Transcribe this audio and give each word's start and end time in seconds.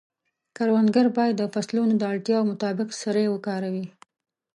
کروندګر 0.57 1.05
باید 1.17 1.35
د 1.37 1.43
فصلونو 1.53 1.93
د 1.97 2.03
اړتیاوو 2.11 2.49
مطابق 2.51 2.87
سرې 3.01 3.25
وکاروي. 3.29 3.85